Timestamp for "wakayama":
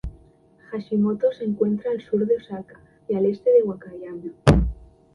3.61-4.31